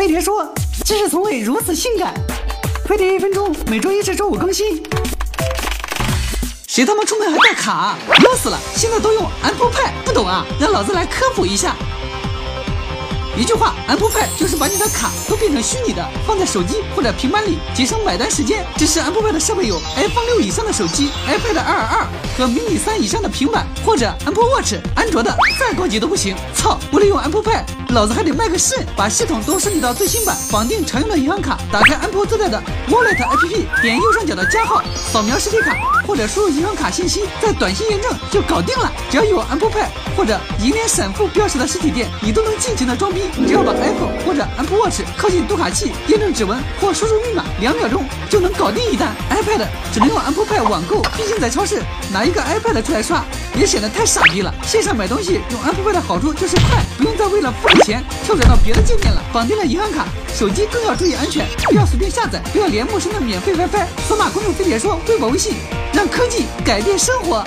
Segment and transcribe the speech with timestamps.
[0.00, 0.50] 飞碟说，
[0.82, 2.14] 知识从未如此性感。
[2.88, 4.82] 飞碟一分钟，每周一至周五更新。
[6.66, 7.70] 谁他妈出门还带卡？
[7.70, 7.98] 啊？
[8.24, 8.58] 要死了！
[8.74, 10.46] 现在都用 Apple Pay，不懂啊？
[10.58, 11.76] 让老子来科普一下。
[13.36, 18.64] 一句话，Apple Pay 就是把你的卡都变成虚拟的，放在手机或者平板里，节省买单时间。
[18.78, 22.06] 支持 Apple Pay 的设备有 iPhone 六以上的手机、iPad 二二
[22.38, 24.76] 和 mini 三以上的平板，或者 Apple Watch。
[24.96, 26.34] 安卓的再高级都不行。
[26.54, 26.78] 操！
[26.90, 28.84] 为了用 Apple Pay，老子还得卖个肾。
[28.96, 35.74] 把系统都升级到最新版，绑定常用的银行卡，打开 Apple 自带的 Wallet APP，点右上角的加号，扫描实体卡
[36.06, 38.92] 或者输入银行卡信息，再短信验证就搞定了。
[39.10, 39.86] 只要有 Apple Pay
[40.16, 43.22] 或者银联闪付标识的实体店，你都能尽情的装逼。
[43.46, 49.14] 只要把 iPhone 或者 Apple Watch 靠近读卡器，验证指纹或输入密码，两秒钟就能搞定一单。
[49.30, 53.24] iPad 只能用 Apple Pay 网购，毕竟在超市拿一个 iPad 出来刷
[53.58, 54.54] 也显得太傻逼了。
[54.62, 59.22] 线上买东西用 Apple Pay 的好处就是快，不用再为了付钱跳转到别的界面了。
[59.32, 63.86] 绑定了银行卡，手机更要注意安全，不要随便下载，不要连陌生的免费 WiFi。
[64.08, 65.54] 扫码关注飞碟说微博微信，
[65.92, 67.44] 让科技改变生活。